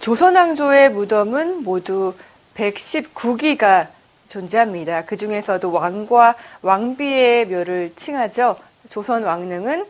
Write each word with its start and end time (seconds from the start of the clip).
조선왕조의 0.00 0.92
무덤은 0.92 1.62
모두 1.62 2.14
119기가 2.56 3.88
존재합니다. 4.30 5.04
그 5.04 5.18
중에서도 5.18 5.70
왕과 5.70 6.36
왕비의 6.62 7.46
묘를 7.46 7.92
칭하죠. 7.96 8.56
조선 8.88 9.24
왕릉은 9.24 9.84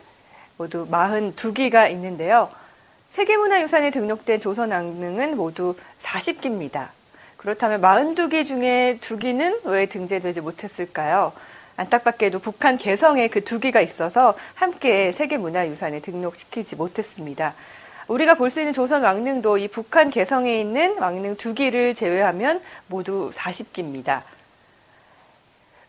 모두 0.57 0.85
42기가 0.85 1.89
있는데요. 1.91 2.49
세계문화유산에 3.11 3.91
등록된 3.91 4.41
조선 4.41 4.71
왕릉은 4.71 5.37
모두 5.37 5.75
40기입니다. 6.01 6.89
그렇다면 7.37 7.79
42기 7.81 8.45
중에 8.45 8.97
2기는 9.01 9.65
왜 9.65 9.85
등재되지 9.85 10.41
못했을까요? 10.41 11.31
안타깝게도 11.77 12.39
북한 12.39 12.77
개성에 12.77 13.29
그두 13.29 13.59
기가 13.59 13.79
있어서 13.79 14.35
함께 14.55 15.13
세계문화유산에 15.13 16.01
등록시키지 16.01 16.75
못했습니다. 16.75 17.53
우리가 18.11 18.33
볼 18.33 18.49
수 18.49 18.59
있는 18.59 18.73
조선 18.73 19.03
왕릉도 19.03 19.57
이 19.57 19.69
북한 19.69 20.09
개성에 20.09 20.59
있는 20.59 20.97
왕릉 20.97 21.37
두 21.37 21.53
기를 21.53 21.95
제외하면 21.95 22.61
모두 22.87 23.31
40기입니다. 23.33 24.23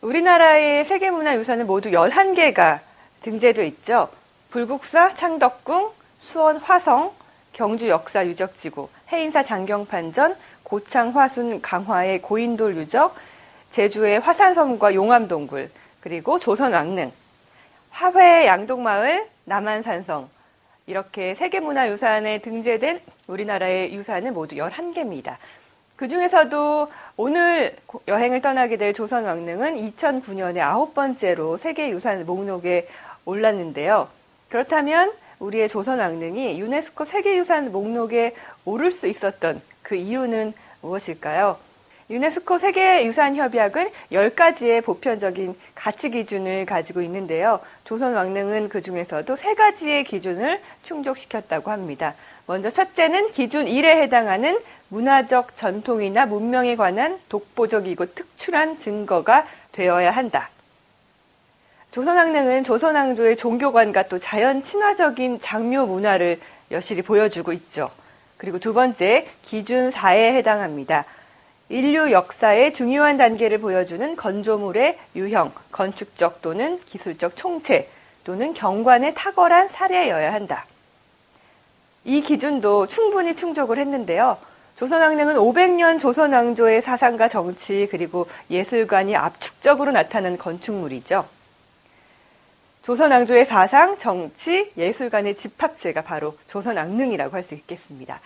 우리나라의 0.02 0.84
세계문화유산은 0.84 1.66
모두 1.66 1.90
11개가 1.90 2.78
등재되어 3.22 3.64
있죠. 3.64 4.08
불국사, 4.50 5.14
창덕궁, 5.14 5.90
수원 6.20 6.58
화성, 6.58 7.10
경주 7.52 7.88
역사 7.88 8.24
유적지구, 8.24 8.88
해인사 9.10 9.42
장경판전, 9.42 10.36
고창 10.62 11.16
화순 11.16 11.60
강화의 11.60 12.22
고인돌 12.22 12.76
유적, 12.76 13.16
제주의 13.72 14.20
화산섬과 14.20 14.94
용암동굴, 14.94 15.70
그리고 16.00 16.38
조선 16.38 16.72
왕릉, 16.72 17.10
화훼 17.90 18.46
양동마을, 18.46 19.26
남한산성, 19.44 20.28
이렇게 20.86 21.34
세계문화유산에 21.34 22.38
등재된 22.38 23.00
우리나라의 23.28 23.94
유산은 23.94 24.34
모두 24.34 24.56
11개입니다. 24.56 25.36
그 25.96 26.08
중에서도 26.08 26.88
오늘 27.16 27.76
여행을 28.08 28.40
떠나게 28.40 28.76
될 28.76 28.92
조선 28.92 29.24
왕릉은 29.24 29.76
2009년에 29.76 30.58
아홉 30.58 30.94
번째로 30.94 31.56
세계유산 31.56 32.26
목록에 32.26 32.88
올랐는데요. 33.24 34.08
그렇다면 34.48 35.12
우리의 35.38 35.68
조선 35.68 36.00
왕릉이 36.00 36.58
유네스코 36.58 37.04
세계유산 37.04 37.70
목록에 37.70 38.34
오를 38.64 38.90
수 38.92 39.06
있었던 39.06 39.62
그 39.82 39.94
이유는 39.94 40.54
무엇일까요? 40.80 41.58
유네스코 42.12 42.58
세계유산협약은 42.58 43.88
10가지의 44.12 44.84
보편적인 44.84 45.56
가치 45.74 46.10
기준을 46.10 46.66
가지고 46.66 47.00
있는데요. 47.00 47.58
조선 47.84 48.12
왕릉은 48.12 48.68
그 48.68 48.82
중에서도 48.82 49.34
세 49.34 49.54
가지의 49.54 50.04
기준을 50.04 50.60
충족시켰다고 50.82 51.70
합니다. 51.70 52.14
먼저 52.44 52.70
첫째는 52.70 53.30
기준 53.30 53.64
1에 53.64 54.02
해당하는 54.02 54.60
문화적 54.88 55.56
전통이나 55.56 56.26
문명에 56.26 56.76
관한 56.76 57.18
독보적이고 57.30 58.14
특출한 58.14 58.76
증거가 58.76 59.46
되어야 59.72 60.10
한다. 60.10 60.50
조선왕릉은 61.92 62.64
조선왕조의 62.64 63.38
종교관과 63.38 64.08
또 64.08 64.18
자연 64.18 64.62
친화적인 64.62 65.40
장묘 65.40 65.86
문화를 65.86 66.38
여실히 66.70 67.00
보여주고 67.00 67.54
있죠. 67.54 67.90
그리고 68.36 68.58
두 68.58 68.74
번째, 68.74 69.28
기준 69.40 69.88
4에 69.88 70.34
해당합니다. 70.34 71.06
인류 71.72 72.12
역사의 72.12 72.74
중요한 72.74 73.16
단계를 73.16 73.56
보여주는 73.56 74.14
건조물의 74.14 74.98
유형, 75.16 75.52
건축적 75.72 76.42
또는 76.42 76.78
기술적 76.84 77.34
총체 77.34 77.88
또는 78.24 78.52
경관의 78.52 79.14
탁월한 79.14 79.70
사례여야 79.70 80.34
한다. 80.34 80.66
이 82.04 82.20
기준도 82.20 82.88
충분히 82.88 83.34
충족을 83.34 83.78
했는데요. 83.78 84.36
조선왕릉은 84.76 85.36
500년 85.36 85.98
조선왕조의 85.98 86.82
사상과 86.82 87.28
정치 87.28 87.88
그리고 87.90 88.26
예술관이 88.50 89.16
압축적으로 89.16 89.92
나타난 89.92 90.36
건축물이죠. 90.36 91.26
조선왕조의 92.82 93.46
사상, 93.46 93.96
정치, 93.96 94.70
예술관의 94.76 95.36
집합체가 95.36 96.02
바로 96.02 96.36
조선왕릉이라고 96.50 97.34
할 97.34 97.42
수 97.44 97.54
있겠습니다. 97.54 98.20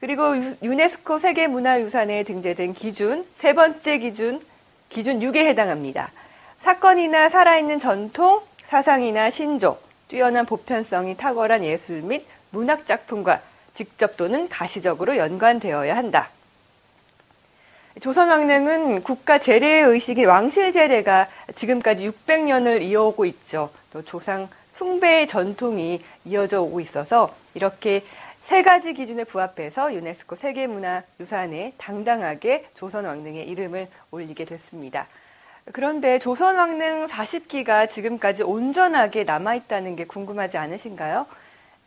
그리고 0.00 0.36
유네스코 0.62 1.18
세계문화유산에 1.18 2.22
등재된 2.22 2.72
기준, 2.72 3.26
세 3.34 3.52
번째 3.52 3.98
기준, 3.98 4.40
기준 4.88 5.20
6에 5.20 5.38
해당합니다. 5.38 6.12
사건이나 6.60 7.28
살아있는 7.28 7.78
전통, 7.78 8.42
사상이나 8.64 9.30
신조, 9.30 9.78
뛰어난 10.06 10.46
보편성이 10.46 11.16
탁월한 11.16 11.64
예술 11.64 12.02
및 12.02 12.24
문학작품과 12.50 13.40
직접 13.74 14.16
또는 14.16 14.48
가시적으로 14.48 15.16
연관되어야 15.16 15.96
한다. 15.96 16.30
조선왕릉은 18.00 19.02
국가 19.02 19.38
재래 19.38 19.80
의식인 19.80 20.26
왕실 20.26 20.72
재래가 20.72 21.26
지금까지 21.54 22.08
600년을 22.08 22.82
이어오고 22.82 23.24
있죠. 23.24 23.70
또 23.92 24.04
조상 24.04 24.48
숭배의 24.72 25.26
전통이 25.26 26.02
이어져 26.24 26.62
오고 26.62 26.80
있어서 26.80 27.34
이렇게 27.54 28.04
세 28.48 28.62
가지 28.62 28.94
기준에 28.94 29.24
부합해서 29.24 29.92
유네스코 29.92 30.34
세계문화유산에 30.34 31.74
당당하게 31.76 32.64
조선왕릉의 32.76 33.46
이름을 33.46 33.88
올리게 34.10 34.46
됐습니다. 34.46 35.06
그런데 35.74 36.18
조선왕릉 36.18 37.08
40기가 37.08 37.86
지금까지 37.90 38.44
온전하게 38.44 39.24
남아있다는 39.24 39.96
게 39.96 40.06
궁금하지 40.06 40.56
않으신가요? 40.56 41.26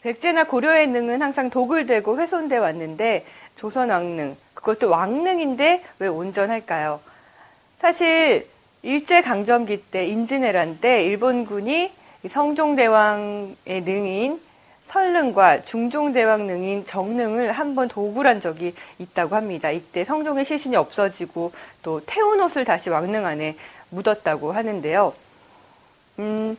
백제나 0.03 0.43
고려의 0.43 0.85
능은 0.85 1.23
항상 1.23 1.49
도굴되고 1.49 2.19
훼손돼 2.19 2.57
왔는데 2.57 3.25
조선왕릉, 3.55 4.37
그것도 4.53 4.87
왕릉인데 4.87 5.83
왜 5.97 6.07
온전할까요? 6.07 6.99
사실 7.79 8.47
일제강점기 8.83 9.85
때 9.85 10.05
임진왜란 10.05 10.77
때 10.79 11.01
일본군이 11.05 11.91
성종대왕의 12.29 13.55
능인 13.65 14.50
설릉과 14.91 15.63
중종대왕 15.63 16.47
능인 16.47 16.85
정릉을 16.85 17.53
한번 17.53 17.87
도굴한 17.87 18.41
적이 18.41 18.75
있다고 18.99 19.35
합니다. 19.35 19.71
이때 19.71 20.03
성종의 20.03 20.43
시신이 20.43 20.75
없어지고 20.75 21.53
또 21.81 22.01
태운 22.05 22.41
옷을 22.41 22.65
다시 22.65 22.89
왕릉 22.89 23.25
안에 23.25 23.55
묻었다고 23.89 24.51
하는데요. 24.51 25.13
음, 26.19 26.57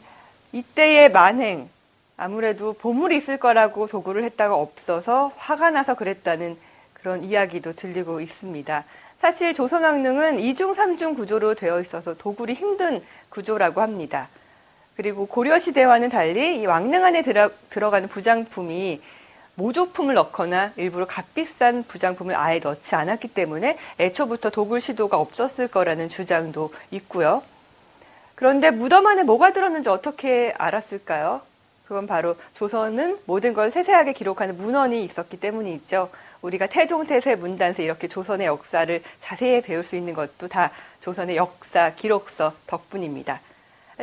이때의 0.53 1.13
만행, 1.13 1.69
아무래도 2.17 2.73
보물이 2.73 3.17
있을 3.17 3.37
거라고 3.37 3.87
도굴을 3.87 4.25
했다가 4.25 4.55
없어서 4.55 5.33
화가 5.37 5.71
나서 5.71 5.95
그랬다는 5.95 6.57
그런 6.95 7.25
이야기도 7.25 7.75
들리고 7.75 8.21
있습니다. 8.21 8.85
사실 9.19 9.55
조선왕릉은 9.55 10.39
이중삼중 10.39 11.15
구조로 11.15 11.55
되어 11.55 11.81
있어서 11.81 12.15
도굴이 12.15 12.55
힘든 12.55 13.03
구조라고 13.29 13.81
합니다. 13.83 14.29
그리고 14.97 15.27
고려시대와는 15.27 16.11
달리 16.11 16.61
이 16.61 16.67
왕릉 16.67 17.05
안에 17.05 17.23
들어, 17.23 17.51
들어가는 17.71 18.09
부장품이 18.09 19.01
모조품을 19.55 20.15
넣거나 20.15 20.73
일부러 20.77 21.07
값비싼 21.07 21.85
부장품을 21.85 22.35
아예 22.37 22.59
넣지 22.59 22.95
않았기 22.95 23.29
때문에 23.29 23.79
애초부터 23.99 24.51
도굴 24.51 24.81
시도가 24.81 25.19
없었을 25.19 25.69
거라는 25.69 26.09
주장도 26.09 26.73
있고요. 26.93 27.43
그런데 28.35 28.71
무덤 28.71 29.07
안에 29.07 29.23
뭐가 29.25 29.53
들었는지 29.53 29.89
어떻게 29.89 30.55
알았을까요? 30.57 31.43
그건 31.87 32.07
바로 32.07 32.37
조선은 32.55 33.19
모든 33.27 33.53
걸 33.53 33.71
세세하게 33.71 34.15
기록하는 34.15 34.57
문헌이 34.57 35.05
있었기 35.05 35.39
때문이죠. 35.39 36.11
우리가 36.41 36.67
태종태세 36.67 37.37
문단세 37.37 37.85
이렇게 37.85 38.09
조선의 38.09 38.47
역사를 38.47 39.03
자세히 39.21 39.61
배울 39.61 39.85
수 39.85 39.97
있는 39.97 40.15
것도 40.15 40.49
다 40.49 40.71
조선의 41.03 41.37
역사 41.37 41.93
기록서 41.95 42.55
덕분입니다. 42.67 43.41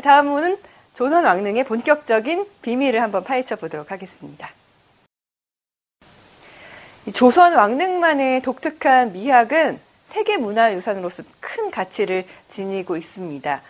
다음은 0.03 0.57
조선 0.99 1.23
왕릉의 1.23 1.63
본격적인 1.63 2.45
비밀을 2.61 3.01
한번 3.01 3.23
파헤쳐 3.23 3.55
보도록 3.55 3.89
하겠습니다. 3.89 4.49
조선 7.13 7.53
왕릉만의 7.53 8.41
독특한 8.41 9.13
미학은 9.13 9.79
세계 10.09 10.35
문화유산으로서 10.35 11.23
큰 11.39 11.71
가치를 11.71 12.25
지니고 12.49 12.97
있습니다. 12.97 13.61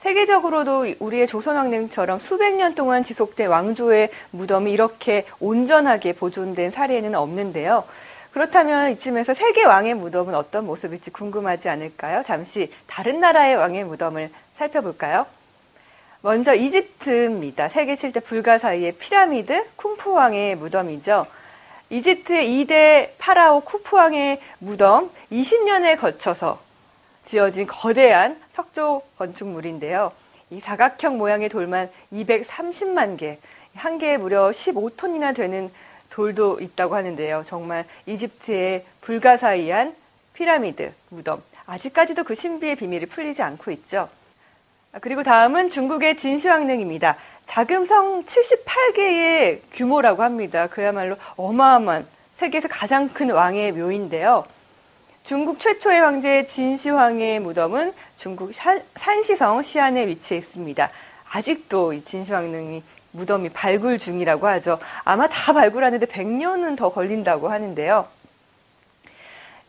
세계적으로도 0.00 0.94
우리의 0.98 1.28
조선 1.28 1.54
왕릉처럼 1.54 2.18
수백 2.18 2.56
년 2.56 2.74
동안 2.74 3.04
지속된 3.04 3.48
왕조의 3.48 4.10
무덤이 4.32 4.72
이렇게 4.72 5.24
온전하게 5.38 6.14
보존된 6.14 6.72
사례는 6.72 7.14
없는데요. 7.14 7.84
그렇다면 8.32 8.90
이쯤에서 8.90 9.34
세계 9.34 9.62
왕의 9.62 9.94
무덤은 9.94 10.34
어떤 10.34 10.66
모습일지 10.66 11.12
궁금하지 11.12 11.68
않을까요? 11.68 12.24
잠시 12.24 12.72
다른 12.88 13.20
나라의 13.20 13.54
왕의 13.54 13.84
무덤을 13.84 14.30
살펴볼까요? 14.56 15.26
먼저 16.24 16.54
이집트입니다. 16.54 17.68
세계 17.68 17.94
7대 17.94 18.24
불가사의의 18.24 18.92
피라미드 18.92 19.66
쿵푸왕의 19.74 20.54
무덤이죠. 20.54 21.26
이집트의 21.90 22.64
2대 22.64 23.10
파라오 23.18 23.62
쿠푸왕의 23.62 24.40
무덤 24.60 25.10
20년에 25.32 25.98
거쳐서 25.98 26.62
지어진 27.24 27.66
거대한 27.66 28.40
석조 28.52 29.02
건축물인데요. 29.18 30.12
이 30.50 30.60
사각형 30.60 31.18
모양의 31.18 31.48
돌만 31.48 31.90
230만 32.12 33.18
개, 33.18 33.38
한 33.74 33.98
개에 33.98 34.16
무려 34.16 34.50
15톤이나 34.50 35.34
되는 35.34 35.72
돌도 36.10 36.60
있다고 36.60 36.94
하는데요. 36.94 37.42
정말 37.48 37.84
이집트의 38.06 38.84
불가사의한 39.00 39.96
피라미드 40.34 40.92
무덤. 41.08 41.42
아직까지도 41.66 42.22
그 42.22 42.36
신비의 42.36 42.76
비밀이 42.76 43.06
풀리지 43.06 43.42
않고 43.42 43.72
있죠. 43.72 44.08
아, 44.94 44.98
그리고 45.00 45.22
다음은 45.22 45.70
중국의 45.70 46.16
진시황릉입니다. 46.16 47.16
자금성 47.46 48.26
78개의 48.26 49.60
규모라고 49.72 50.22
합니다. 50.22 50.66
그야말로 50.66 51.16
어마어마한 51.36 52.06
세계에서 52.36 52.68
가장 52.68 53.08
큰 53.08 53.30
왕의 53.30 53.72
묘인데요. 53.72 54.44
중국 55.24 55.60
최초의 55.60 55.98
황제 55.98 56.44
진시황의 56.44 57.40
무덤은 57.40 57.94
중국 58.18 58.52
산시성 58.52 59.62
시안에 59.62 60.06
위치해 60.08 60.36
있습니다. 60.36 60.90
아직도 61.30 61.94
이 61.94 62.04
진시황릉이 62.04 62.82
무덤이 63.12 63.48
발굴 63.48 63.98
중이라고 63.98 64.46
하죠. 64.46 64.78
아마 65.04 65.26
다 65.26 65.54
발굴하는데 65.54 66.04
100년은 66.04 66.76
더 66.76 66.90
걸린다고 66.90 67.48
하는데요. 67.48 68.08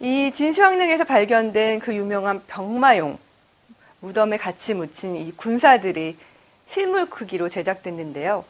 이 0.01 0.31
진시황릉에서 0.33 1.05
발견된 1.05 1.79
그 1.79 1.95
유명한 1.95 2.41
병마용 2.45 3.17
무덤에 4.03 4.35
같이 4.35 4.73
묻힌 4.73 5.15
이 5.15 5.31
군사들이 5.31 6.17
실물 6.67 7.09
크기로 7.09 7.47
제작됐는데요. 7.47 8.43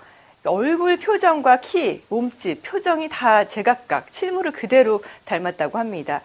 얼굴 0.45 0.97
표정과 0.97 1.61
키, 1.61 2.03
몸집, 2.09 2.63
표정이 2.63 3.07
다 3.09 3.45
제각각 3.45 4.09
실물을 4.09 4.51
그대로 4.51 5.03
닮았다고 5.25 5.77
합니다. 5.77 6.21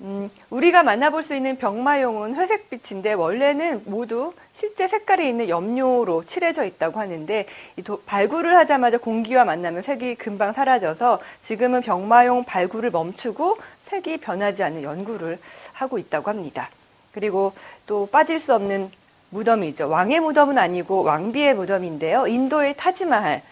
음, 0.00 0.30
우리가 0.50 0.84
만나볼 0.84 1.24
수 1.24 1.34
있는 1.34 1.58
병마용은 1.58 2.36
회색빛인데 2.36 3.14
원래는 3.14 3.82
모두 3.86 4.32
실제 4.52 4.86
색깔이 4.86 5.28
있는 5.28 5.48
염료로 5.48 6.24
칠해져 6.24 6.64
있다고 6.64 7.00
하는데 7.00 7.46
도, 7.84 8.00
발굴을 8.06 8.56
하자마자 8.56 8.98
공기와 8.98 9.44
만나면 9.44 9.82
색이 9.82 10.14
금방 10.14 10.52
사라져서 10.52 11.20
지금은 11.42 11.82
병마용 11.82 12.44
발굴을 12.44 12.90
멈추고 12.90 13.58
색이 13.80 14.18
변하지 14.18 14.62
않는 14.62 14.82
연구를 14.84 15.38
하고 15.72 15.98
있다고 15.98 16.30
합니다. 16.30 16.68
그리고 17.12 17.52
또 17.86 18.06
빠질 18.06 18.40
수 18.40 18.54
없는 18.54 18.90
무덤이죠. 19.30 19.88
왕의 19.88 20.20
무덤은 20.20 20.58
아니고 20.58 21.02
왕비의 21.02 21.54
무덤인데요. 21.54 22.26
인도의 22.26 22.76
타지마할. 22.76 23.42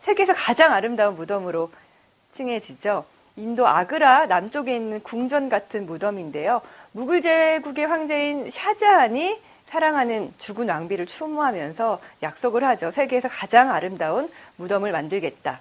세계에서 0.00 0.32
가장 0.34 0.72
아름다운 0.72 1.16
무덤으로 1.16 1.70
칭해지죠. 2.30 3.04
인도 3.36 3.66
아그라 3.66 4.26
남쪽에 4.26 4.74
있는 4.74 5.02
궁전 5.02 5.48
같은 5.48 5.86
무덤인데요. 5.86 6.60
무굴 6.92 7.22
제국의 7.22 7.86
황제인 7.86 8.50
샤자한이 8.50 9.40
사랑하는 9.66 10.32
죽은 10.38 10.68
왕비를 10.68 11.06
추모하면서 11.06 12.00
약속을 12.22 12.64
하죠. 12.64 12.90
세계에서 12.90 13.28
가장 13.28 13.70
아름다운 13.70 14.30
무덤을 14.56 14.92
만들겠다. 14.92 15.60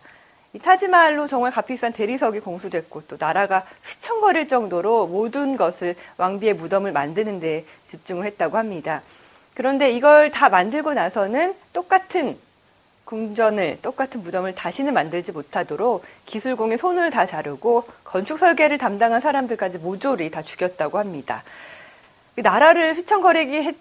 이 0.57 0.59
타지마할로 0.59 1.27
정말 1.27 1.51
값비싼 1.51 1.94
대리석이 1.94 2.39
공수됐고 2.39 3.04
또 3.07 3.15
나라가 3.19 3.63
휘청거릴 3.86 4.48
정도로 4.48 5.06
모든 5.06 5.56
것을 5.56 5.94
왕비의 6.18 6.56
무덤을 6.56 6.92
만드는 6.94 7.39
데 7.39 7.63
집중을 7.86 8.25
했다고 8.25 8.57
합니다. 8.57 9.04
그런데 9.54 9.92
이걸 9.92 10.31
다 10.31 10.50
만들고 10.50 10.95
나서는 10.95 11.54
똑같은 11.74 12.39
궁전을 13.06 13.77
똑같은 13.83 14.24
무덤을 14.24 14.56
다시는 14.56 14.95
만들지 14.95 15.31
못하도록 15.31 16.04
기술공의 16.25 16.80
손을 16.80 17.12
다 17.12 17.27
자르고 17.27 17.83
건축 18.03 18.39
설계를 18.39 18.80
담당한 18.80 19.21
사람들까지 19.21 19.77
모조리 19.77 20.31
다 20.31 20.42
죽였다고 20.42 20.98
합니다. 20.98 21.44
나라를 22.36 22.95
휘청거리게 22.95 23.75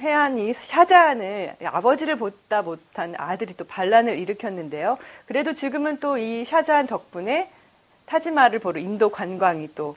해야 0.00 0.22
한이 0.22 0.52
샤자한을 0.54 1.56
아버지를 1.64 2.16
보다 2.16 2.62
못한 2.62 3.14
아들이 3.16 3.56
또 3.56 3.64
반란을 3.64 4.18
일으켰는데요. 4.18 4.98
그래도 5.26 5.54
지금은 5.54 6.00
또 6.00 6.18
이 6.18 6.44
샤자한 6.44 6.86
덕분에 6.86 7.50
타지마를 8.06 8.58
보러 8.58 8.80
인도 8.80 9.10
관광이 9.10 9.70
또 9.74 9.96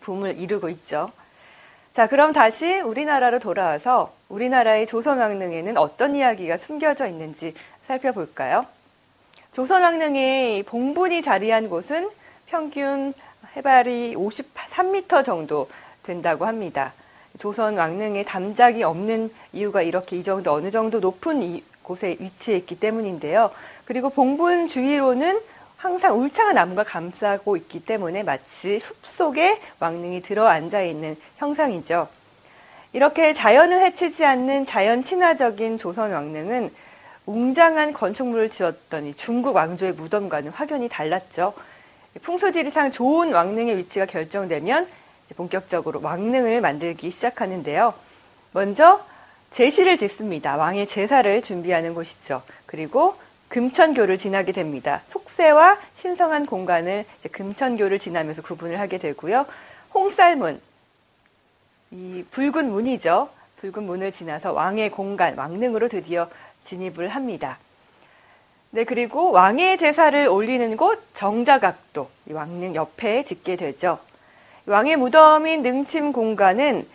붐을 0.00 0.38
이루고 0.38 0.68
있죠. 0.70 1.12
자, 1.92 2.06
그럼 2.06 2.32
다시 2.32 2.80
우리나라로 2.80 3.38
돌아와서 3.38 4.12
우리나라의 4.28 4.86
조선왕릉에는 4.86 5.76
어떤 5.78 6.14
이야기가 6.14 6.56
숨겨져 6.58 7.06
있는지 7.06 7.54
살펴볼까요? 7.86 8.66
조선왕릉의 9.54 10.64
봉분이 10.64 11.22
자리한 11.22 11.68
곳은 11.70 12.10
평균 12.46 13.14
해발이 13.56 14.14
53m 14.14 15.24
정도 15.24 15.68
된다고 16.02 16.46
합니다. 16.46 16.92
조선 17.38 17.76
왕릉에 17.76 18.24
담작이 18.24 18.82
없는 18.82 19.30
이유가 19.52 19.82
이렇게 19.82 20.16
이 20.16 20.22
정도 20.22 20.52
어느 20.52 20.70
정도 20.70 21.00
높은 21.00 21.60
곳에 21.82 22.16
위치해 22.18 22.56
있기 22.58 22.80
때문인데요. 22.80 23.50
그리고 23.84 24.10
봉분 24.10 24.68
주위로는 24.68 25.40
항상 25.76 26.18
울창한 26.18 26.54
나무가 26.54 26.82
감싸고 26.82 27.56
있기 27.56 27.84
때문에 27.84 28.22
마치 28.22 28.80
숲속에 28.80 29.60
왕릉이 29.78 30.22
들어앉아 30.22 30.82
있는 30.82 31.16
형상이죠. 31.36 32.08
이렇게 32.92 33.32
자연을 33.32 33.80
해치지 33.82 34.24
않는 34.24 34.64
자연 34.64 35.02
친화적인 35.02 35.78
조선 35.78 36.12
왕릉은 36.12 36.70
웅장한 37.26 37.92
건축물을 37.92 38.48
지었더니 38.48 39.14
중국 39.14 39.56
왕조의 39.56 39.92
무덤과는 39.92 40.50
확연히 40.52 40.88
달랐죠. 40.88 41.52
풍수지리상 42.22 42.92
좋은 42.92 43.32
왕릉의 43.32 43.76
위치가 43.76 44.06
결정되면 44.06 44.88
본격적으로 45.34 46.00
왕릉을 46.02 46.60
만들기 46.60 47.10
시작하는데요. 47.10 47.94
먼저 48.52 49.04
제시를 49.50 49.96
짓습니다. 49.96 50.56
왕의 50.56 50.86
제사를 50.86 51.42
준비하는 51.42 51.94
곳이죠. 51.94 52.42
그리고 52.66 53.16
금천교를 53.48 54.18
지나게 54.18 54.52
됩니다. 54.52 55.02
속세와 55.06 55.78
신성한 55.94 56.46
공간을 56.46 57.04
금천교를 57.32 57.98
지나면서 57.98 58.42
구분을 58.42 58.80
하게 58.80 58.98
되고요. 58.98 59.46
홍쌀문, 59.94 60.60
이 61.92 62.24
붉은 62.30 62.70
문이죠. 62.70 63.30
붉은 63.60 63.84
문을 63.84 64.12
지나서 64.12 64.52
왕의 64.52 64.90
공간, 64.90 65.38
왕릉으로 65.38 65.88
드디어 65.88 66.28
진입을 66.64 67.08
합니다. 67.08 67.58
네, 68.70 68.84
그리고 68.84 69.30
왕의 69.30 69.78
제사를 69.78 70.28
올리는 70.28 70.76
곳 70.76 71.02
정자각도 71.14 72.10
왕릉 72.30 72.74
옆에 72.74 73.22
짓게 73.22 73.56
되죠. 73.56 73.98
왕의 74.66 74.96
무덤인 74.96 75.62
능침 75.62 76.12
공간은 76.12 76.86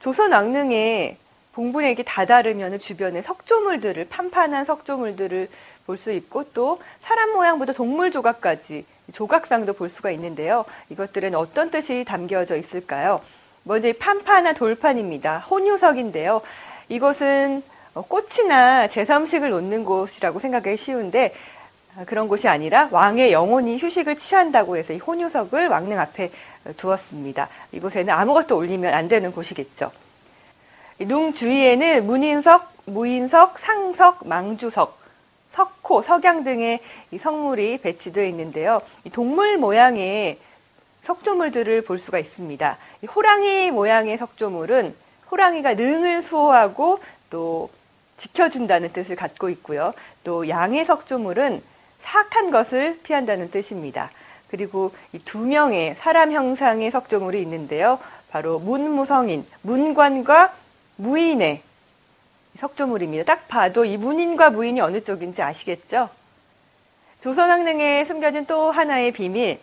조선 0.00 0.32
왕릉의 0.32 1.16
봉분에 1.52 1.88
이렇게 1.88 2.02
다다르면 2.02 2.78
주변에 2.78 3.20
석조물들을 3.20 4.06
판판한 4.08 4.64
석조물들을 4.64 5.48
볼 5.86 5.96
수 5.96 6.12
있고 6.12 6.44
또 6.52 6.80
사람 7.00 7.32
모양부터 7.32 7.72
동물 7.72 8.10
조각까지 8.10 8.84
조각상도 9.12 9.72
볼 9.72 9.88
수가 9.88 10.10
있는데요. 10.10 10.66
이것들은 10.90 11.34
어떤 11.34 11.70
뜻이 11.70 12.04
담겨져 12.06 12.56
있을까요? 12.56 13.22
먼저 13.62 13.88
이 13.88 13.94
판판한 13.94 14.54
돌판입니다. 14.54 15.38
혼유석인데요. 15.38 16.42
이것은 16.90 17.62
어, 17.94 18.02
꽃이나 18.02 18.88
제사음식을 18.88 19.48
놓는 19.48 19.84
곳이라고 19.84 20.38
생각하기 20.40 20.76
쉬운데 20.76 21.34
아, 21.96 22.04
그런 22.04 22.28
곳이 22.28 22.48
아니라 22.48 22.88
왕의 22.90 23.32
영혼이 23.32 23.78
휴식을 23.78 24.16
취한다고 24.16 24.76
해서 24.76 24.92
이 24.92 24.98
혼유석을 24.98 25.68
왕릉 25.68 25.98
앞에 25.98 26.30
두었습니다. 26.76 27.48
이곳에는 27.72 28.12
아무것도 28.12 28.56
올리면 28.56 28.92
안 28.94 29.08
되는 29.08 29.32
곳이겠죠. 29.32 29.90
룽 31.00 31.32
주위에는 31.32 32.06
문인석, 32.06 32.72
무인석, 32.86 33.58
상석, 33.58 34.26
망주석, 34.26 34.98
석호, 35.50 36.02
석양 36.02 36.44
등의 36.44 36.80
성물이 37.18 37.78
배치되어 37.78 38.24
있는데요. 38.26 38.82
동물 39.12 39.58
모양의 39.58 40.38
석조물들을 41.02 41.82
볼 41.82 41.98
수가 41.98 42.18
있습니다. 42.18 42.76
호랑이 43.14 43.70
모양의 43.70 44.18
석조물은 44.18 44.94
호랑이가 45.30 45.74
능을 45.74 46.22
수호하고 46.22 47.00
또 47.30 47.70
지켜준다는 48.16 48.92
뜻을 48.92 49.16
갖고 49.16 49.48
있고요. 49.50 49.94
또 50.24 50.48
양의 50.48 50.84
석조물은 50.84 51.62
사악한 52.00 52.50
것을 52.50 52.98
피한다는 53.02 53.50
뜻입니다. 53.50 54.10
그리고 54.50 54.92
두 55.24 55.38
명의 55.38 55.94
사람 55.96 56.32
형상의 56.32 56.90
석조물이 56.90 57.40
있는데요. 57.42 57.98
바로 58.30 58.58
문무성인, 58.58 59.46
문관과 59.62 60.52
무인의 60.96 61.62
석조물입니다. 62.58 63.24
딱 63.24 63.46
봐도 63.48 63.84
이 63.84 63.96
문인과 63.96 64.50
무인이 64.50 64.80
어느 64.80 65.02
쪽인지 65.02 65.42
아시겠죠? 65.42 66.08
조선왕릉에 67.22 68.04
숨겨진 68.04 68.46
또 68.46 68.70
하나의 68.70 69.12
비밀, 69.12 69.58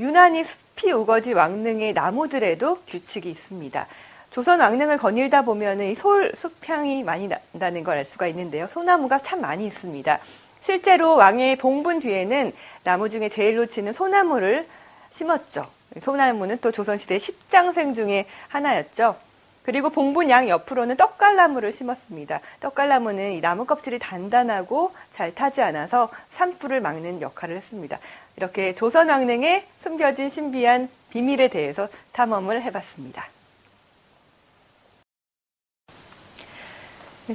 유난히 0.00 0.42
숲이 0.42 0.90
우거진 0.92 1.34
왕릉의 1.36 1.92
나무들에도 1.92 2.80
규칙이 2.86 3.30
있습니다. 3.30 3.86
조선 4.30 4.60
왕릉을 4.60 4.98
거닐다 4.98 5.42
보면 5.42 5.80
이 5.80 5.94
솔 5.94 6.32
숲향이 6.34 7.04
많이 7.04 7.28
난다는 7.28 7.84
걸 7.84 7.98
알 7.98 8.04
수가 8.04 8.26
있는데요. 8.28 8.68
소나무가 8.72 9.20
참 9.20 9.40
많이 9.40 9.66
있습니다. 9.66 10.18
실제로 10.60 11.14
왕의 11.16 11.56
봉분 11.56 12.00
뒤에는 12.00 12.52
나무 12.84 13.08
중에 13.08 13.28
제일 13.28 13.56
놓치는 13.56 13.92
소나무를 13.92 14.66
심었죠. 15.10 15.66
소나무는 16.00 16.58
또 16.60 16.70
조선시대 16.70 17.18
십장생 17.18 17.94
중에 17.94 18.26
하나였죠. 18.48 19.16
그리고 19.62 19.88
봉분 19.88 20.28
양 20.28 20.48
옆으로는 20.48 20.96
떡갈나무를 20.96 21.72
심었습니다. 21.72 22.40
떡갈나무는 22.60 23.32
이 23.32 23.40
나무 23.40 23.64
껍질이 23.64 23.98
단단하고 23.98 24.92
잘 25.10 25.34
타지 25.34 25.62
않아서 25.62 26.10
산불을 26.30 26.82
막는 26.82 27.22
역할을 27.22 27.56
했습니다. 27.56 27.98
이렇게 28.36 28.74
조선 28.74 29.08
왕릉에 29.08 29.66
숨겨진 29.78 30.28
신비한 30.28 30.90
비밀에 31.10 31.48
대해서 31.48 31.88
탐험을 32.12 32.62
해봤습니다. 32.62 33.26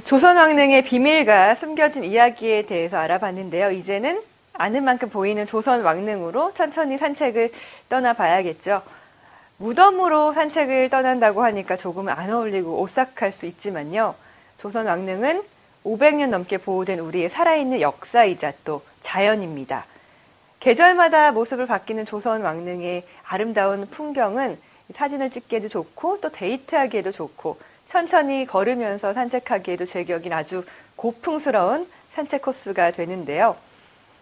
조선 0.04 0.36
왕릉의 0.36 0.84
비밀과 0.84 1.56
숨겨진 1.56 2.04
이야기에 2.04 2.66
대해서 2.66 2.98
알아봤는데요. 2.98 3.72
이제는 3.72 4.22
아는 4.60 4.84
만큼 4.84 5.08
보이는 5.08 5.46
조선 5.46 5.80
왕릉으로 5.80 6.52
천천히 6.52 6.98
산책을 6.98 7.50
떠나봐야겠죠. 7.88 8.82
무덤으로 9.56 10.34
산책을 10.34 10.90
떠난다고 10.90 11.42
하니까 11.44 11.76
조금 11.76 12.10
안 12.10 12.30
어울리고 12.30 12.78
오싹할 12.82 13.32
수 13.32 13.46
있지만요. 13.46 14.14
조선 14.58 14.84
왕릉은 14.84 15.42
500년 15.86 16.28
넘게 16.28 16.58
보호된 16.58 16.98
우리의 16.98 17.30
살아있는 17.30 17.80
역사이자 17.80 18.52
또 18.66 18.82
자연입니다. 19.00 19.86
계절마다 20.60 21.32
모습을 21.32 21.66
바뀌는 21.66 22.04
조선 22.04 22.42
왕릉의 22.42 23.06
아름다운 23.24 23.88
풍경은 23.88 24.58
사진을 24.94 25.30
찍기에도 25.30 25.68
좋고 25.68 26.20
또 26.20 26.28
데이트하기에도 26.28 27.12
좋고 27.12 27.58
천천히 27.86 28.44
걸으면서 28.44 29.14
산책하기에도 29.14 29.86
제격인 29.86 30.34
아주 30.34 30.66
고풍스러운 30.96 31.88
산책 32.12 32.42
코스가 32.42 32.90
되는데요. 32.90 33.56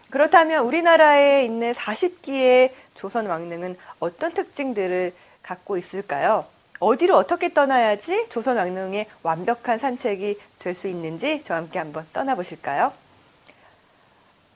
그렇다면 0.09 0.65
우리나라에 0.65 1.45
있는 1.45 1.73
40기의 1.73 2.71
조선 2.95 3.27
왕릉은 3.27 3.77
어떤 3.99 4.33
특징들을 4.33 5.13
갖고 5.43 5.77
있을까요? 5.77 6.45
어디로 6.79 7.15
어떻게 7.15 7.53
떠나야지 7.53 8.29
조선 8.29 8.57
왕릉의 8.57 9.05
완벽한 9.23 9.77
산책이 9.79 10.39
될 10.59 10.75
수 10.75 10.87
있는지 10.87 11.43
저와 11.43 11.59
함께 11.59 11.79
한번 11.79 12.07
떠나보실까요? 12.13 12.93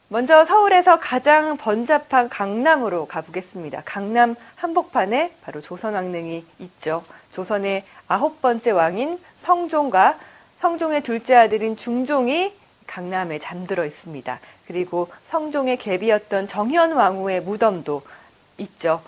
먼저 0.08 0.46
서울에서 0.46 1.00
가장 1.00 1.58
번잡한 1.58 2.30
강남으로 2.30 3.08
가보겠습니다. 3.08 3.82
강남 3.84 4.36
한복판에 4.56 5.34
바로 5.44 5.60
조선 5.62 5.96
왕릉이 5.96 6.46
있죠. 6.60 7.04
조선의 7.32 7.84
아홉 8.08 8.42
번째 8.42 8.72
왕인 8.72 9.20
성종과 9.42 10.18
성종의 10.60 11.02
둘째 11.02 11.36
아들인 11.36 11.76
중종이 11.76 12.54
강남에 12.88 13.40
잠들어 13.40 13.86
있습니다. 13.86 14.40
그리고 14.68 15.10
성종의 15.26 15.78
갭이었던 15.78 16.48
정현 16.48 16.94
왕후의 16.94 17.42
무덤도 17.42 18.02
있죠. 18.58 19.02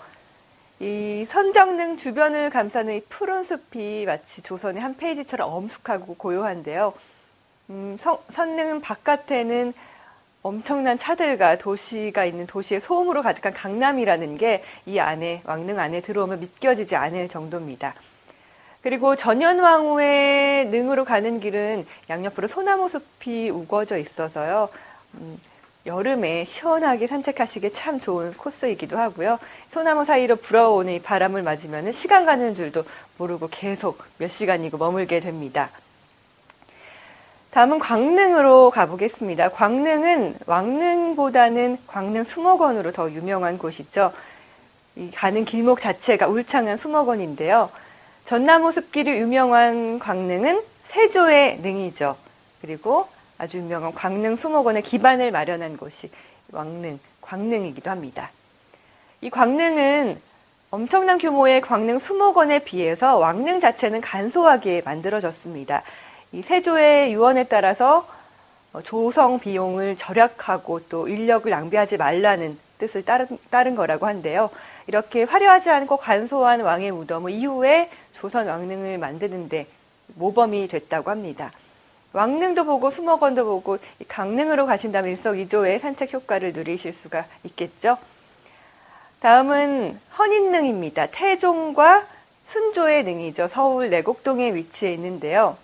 이 0.80 1.24
선정릉 1.26 1.96
주변을 1.96 2.50
감싸는 2.50 2.96
이 2.96 3.00
푸른 3.08 3.44
숲이 3.44 4.04
마치 4.06 4.42
조선의 4.42 4.82
한 4.82 4.94
페이지처럼 4.96 5.50
엄숙하고 5.50 6.16
고요한데요. 6.16 6.92
음, 7.70 7.96
성, 7.98 8.18
선릉 8.28 8.80
바깥에는 8.80 9.72
엄청난 10.42 10.96
차들과 10.96 11.58
도시가 11.58 12.24
있는 12.24 12.46
도시의 12.46 12.80
소음으로 12.80 13.22
가득한 13.22 13.52
강남이라는 13.52 14.38
게 14.38 14.62
이 14.86 15.00
안에 15.00 15.42
왕릉 15.44 15.80
안에 15.80 16.00
들어오면 16.02 16.38
믿겨지지 16.40 16.94
않을 16.94 17.28
정도입니다. 17.28 17.94
그리고 18.86 19.16
전현왕후의 19.16 20.66
능으로 20.66 21.04
가는 21.04 21.40
길은 21.40 21.84
양옆으로 22.08 22.46
소나무 22.46 22.88
숲이 22.88 23.50
우거져 23.50 23.98
있어서요. 23.98 24.68
음, 25.14 25.40
여름에 25.86 26.44
시원하게 26.44 27.08
산책하시기에 27.08 27.70
참 27.70 27.98
좋은 27.98 28.34
코스이기도 28.34 28.96
하고요. 28.96 29.40
소나무 29.72 30.04
사이로 30.04 30.36
불어오는 30.36 30.92
이 30.92 31.02
바람을 31.02 31.42
맞으면 31.42 31.90
시간 31.90 32.26
가는 32.26 32.54
줄도 32.54 32.84
모르고 33.18 33.48
계속 33.50 33.98
몇 34.18 34.30
시간이고 34.30 34.78
머물게 34.78 35.18
됩니다. 35.18 35.70
다음은 37.50 37.80
광릉으로 37.80 38.70
가보겠습니다. 38.70 39.48
광릉은 39.48 40.36
왕릉보다는 40.46 41.78
광릉 41.88 42.22
수목원으로 42.22 42.92
더 42.92 43.10
유명한 43.10 43.58
곳이죠. 43.58 44.12
이 44.94 45.10
가는 45.10 45.44
길목 45.44 45.80
자체가 45.80 46.28
울창한 46.28 46.76
수목원인데요. 46.76 47.68
전나무 48.26 48.72
숲길이 48.72 49.20
유명한 49.20 50.00
광릉은 50.00 50.60
세조의 50.82 51.58
능이죠. 51.60 52.16
그리고 52.60 53.06
아주 53.38 53.58
유명한 53.58 53.94
광릉 53.94 54.34
수목원의 54.34 54.82
기반을 54.82 55.30
마련한 55.30 55.76
곳이 55.76 56.10
왕릉, 56.50 56.98
광릉이기도 57.20 57.88
합니다. 57.88 58.32
이 59.20 59.30
광릉은 59.30 60.20
엄청난 60.72 61.18
규모의 61.18 61.60
광릉 61.60 62.00
수목원에 62.00 62.58
비해서 62.64 63.16
왕릉 63.16 63.60
자체는 63.60 64.00
간소하게 64.00 64.82
만들어졌습니다. 64.84 65.84
이 66.32 66.42
세조의 66.42 67.12
유언에 67.12 67.44
따라서 67.44 68.08
조성 68.82 69.38
비용을 69.38 69.96
절약하고 69.96 70.88
또 70.88 71.06
인력을 71.06 71.48
낭비하지 71.48 71.96
말라는 71.96 72.58
뜻을 72.78 73.04
따른, 73.04 73.28
따른 73.50 73.76
거라고 73.76 74.06
한데요. 74.06 74.50
이렇게 74.86 75.22
화려하지 75.22 75.70
않고 75.70 75.96
간소한 75.96 76.60
왕의 76.60 76.92
무덤은 76.92 77.32
이후에 77.32 77.90
조선 78.26 78.48
왕릉을 78.48 78.98
만드는데 78.98 79.68
모범이 80.16 80.66
됐다고 80.66 81.12
합니다. 81.12 81.52
왕릉도 82.12 82.64
보고 82.64 82.90
수목원도 82.90 83.44
보고 83.44 83.78
강릉으로 84.08 84.66
가신다면 84.66 85.12
일석이조의 85.12 85.78
산책 85.78 86.12
효과를 86.12 86.52
누리실 86.52 86.92
수가 86.92 87.26
있겠죠. 87.44 87.98
다음은 89.20 90.00
헌인릉입니다. 90.18 91.06
태종과 91.12 92.04
순조의 92.46 93.04
능이죠. 93.04 93.46
서울 93.46 93.90
내곡동에 93.90 94.56
위치해 94.56 94.92
있는데요. 94.94 95.56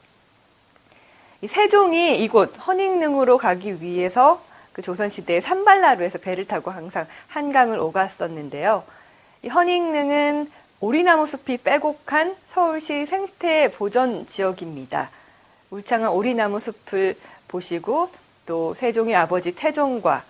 세종이 1.45 2.23
이곳 2.23 2.55
헌인릉으로 2.65 3.39
가기 3.39 3.83
위해서 3.83 4.41
그 4.73 4.83
조선시대에 4.83 5.41
산발나루에서 5.41 6.19
배를 6.19 6.45
타고 6.45 6.71
항상 6.71 7.07
한강을 7.27 7.81
오갔었는데요. 7.81 8.85
이 9.43 9.49
헌인릉은 9.49 10.62
오리나무 10.83 11.27
숲이 11.27 11.59
빼곡한 11.59 12.35
서울시 12.49 13.07
생태 13.07 13.71
보전 13.71 14.27
지역입니다. 14.27 15.11
울창한 15.71 16.11
오리나무 16.11 16.59
숲을 16.59 17.15
보시고 17.47 18.11
또 18.47 18.75
세종의 18.75 19.15
아버지 19.15 19.55
태종과 19.55 20.25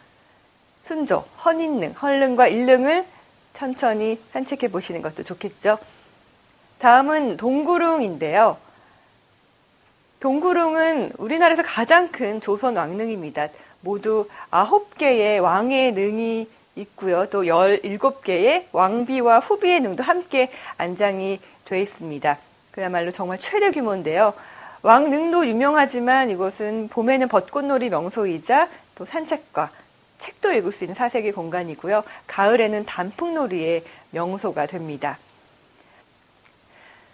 순조, 0.82 1.24
헌인릉, 1.42 1.92
헐릉과 1.92 2.48
일릉을 2.48 3.06
천천히 3.54 4.20
산책해 4.32 4.68
보시는 4.70 5.00
것도 5.00 5.22
좋겠죠. 5.22 5.78
다음은 6.80 7.38
동구릉인데요. 7.38 8.58
동구릉은 10.20 11.12
우리나라에서 11.16 11.62
가장 11.62 12.12
큰 12.12 12.42
조선 12.42 12.76
왕릉입니다. 12.76 13.48
모두 13.80 14.28
9개의 14.50 15.40
왕의 15.40 15.92
능이 15.92 16.46
있고요. 16.76 17.26
또 17.30 17.42
17개의 17.42 18.64
왕비와 18.72 19.40
후비의 19.40 19.80
능도 19.80 20.02
함께 20.02 20.50
안장이 20.78 21.40
되어 21.64 21.78
있습니다. 21.78 22.38
그야말로 22.70 23.10
정말 23.10 23.38
최대 23.38 23.70
규모인데요. 23.70 24.34
왕릉도 24.82 25.46
유명하지만 25.46 26.30
이곳은 26.30 26.88
봄에는 26.88 27.28
벚꽃놀이 27.28 27.88
명소이자 27.90 28.68
또 28.94 29.04
산책과 29.04 29.70
책도 30.18 30.52
읽을 30.52 30.72
수 30.72 30.84
있는 30.84 30.94
사색의 30.94 31.32
공간이고요. 31.32 32.02
가을에는 32.26 32.84
단풍놀이의 32.86 33.84
명소가 34.10 34.66
됩니다. 34.66 35.18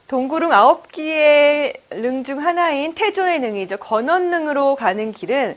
동구릉 0.08 0.52
아홉 0.52 0.90
기의 0.90 1.74
릉 1.90 2.24
중 2.24 2.42
하나인 2.42 2.94
태조의 2.94 3.40
능이죠. 3.40 3.76
건원릉으로 3.76 4.74
가는 4.76 5.12
길은 5.12 5.56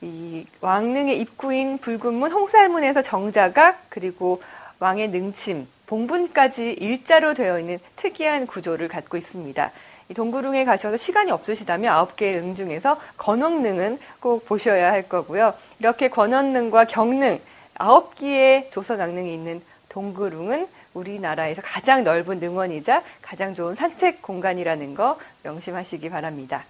이 0.00 0.46
왕릉의 0.60 1.18
입구인 1.20 1.78
붉은문 1.78 2.32
홍살문에서 2.32 3.02
정자각 3.02 3.86
그리고 3.88 4.42
왕의 4.78 5.08
능침 5.08 5.66
봉분까지 5.86 6.72
일자로 6.72 7.34
되어 7.34 7.58
있는 7.58 7.78
특이한 7.96 8.46
구조를 8.46 8.88
갖고 8.88 9.16
있습니다. 9.16 9.70
동구릉에 10.14 10.64
가셔서 10.64 10.96
시간이 10.96 11.30
없으시다면 11.30 11.92
아홉 11.92 12.16
개의 12.16 12.40
릉 12.40 12.54
중에서 12.54 13.00
건원릉은 13.16 13.98
꼭 14.20 14.44
보셔야 14.44 14.92
할 14.92 15.08
거고요. 15.08 15.54
이렇게 15.78 16.08
건원릉과 16.08 16.84
경릉 16.84 17.40
아홉 17.74 18.14
개의 18.14 18.68
조선 18.70 19.00
왕릉이 19.00 19.32
있는 19.32 19.62
동구릉은 19.88 20.68
우리나라에서 20.92 21.62
가장 21.62 22.04
넓은 22.04 22.38
능원이자 22.38 23.02
가장 23.22 23.54
좋은 23.54 23.74
산책 23.74 24.22
공간이라는 24.22 24.94
거 24.94 25.18
명심하시기 25.42 26.10
바랍니다. 26.10 26.64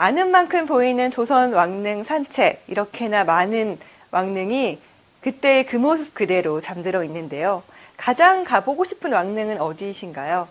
아는 0.00 0.30
만큼 0.30 0.66
보이는 0.66 1.10
조선 1.10 1.52
왕릉 1.52 2.04
산책 2.04 2.62
이렇게나 2.68 3.24
많은 3.24 3.80
왕릉이 4.12 4.78
그때의 5.22 5.66
그 5.66 5.74
모습 5.74 6.14
그대로 6.14 6.60
잠들어 6.60 7.02
있는데요. 7.02 7.64
가장 7.96 8.44
가보고 8.44 8.84
싶은 8.84 9.12
왕릉은 9.12 9.60
어디이신가요? 9.60 10.46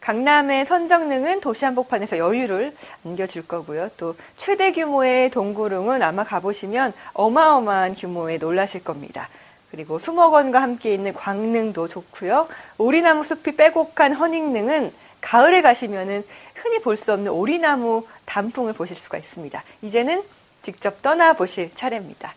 강남의 0.00 0.64
선정릉은 0.64 1.40
도시 1.40 1.66
한복판에서 1.66 2.16
여유를 2.16 2.74
안겨줄 3.04 3.46
거고요. 3.46 3.90
또 3.98 4.14
최대 4.38 4.72
규모의 4.72 5.28
동구릉은 5.32 6.02
아마 6.02 6.24
가보시면 6.24 6.94
어마어마한 7.12 7.94
규모에 7.94 8.38
놀라실 8.38 8.84
겁니다. 8.84 9.28
그리고 9.70 9.98
수목원과 9.98 10.62
함께 10.62 10.94
있는 10.94 11.12
광릉도 11.12 11.88
좋고요. 11.88 12.48
오리나무 12.78 13.22
숲이 13.22 13.54
빼곡한 13.54 14.14
허닝릉은 14.14 14.92
가을에 15.20 15.62
가시면은 15.62 16.24
흔히 16.54 16.80
볼 16.80 16.96
수 16.96 17.12
없는 17.12 17.30
오리나무 17.30 18.06
단풍을 18.26 18.72
보실 18.72 18.96
수가 18.96 19.18
있습니다. 19.18 19.62
이제는 19.82 20.22
직접 20.62 21.00
떠나 21.02 21.32
보실 21.34 21.70
차례입니다. 21.74 22.34